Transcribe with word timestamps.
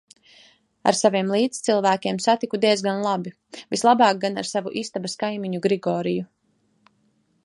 Ar 0.91 0.95
saviem 0.99 1.27
līdzcilvēkiem 1.33 2.17
satiku 2.25 2.61
diezgan 2.65 3.05
labi, 3.07 3.33
vislabāk 3.75 4.23
gan 4.25 4.43
ar 4.43 4.49
savu 4.55 4.73
istabas 4.83 5.19
kaimiņu 5.25 5.63
Grigoriju. 5.67 6.27